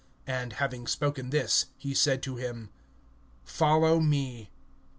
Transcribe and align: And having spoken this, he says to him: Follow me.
And 0.25 0.53
having 0.53 0.87
spoken 0.87 1.29
this, 1.29 1.67
he 1.77 1.93
says 1.93 2.21
to 2.21 2.35
him: 2.35 2.71
Follow 3.43 3.99
me. 3.99 4.49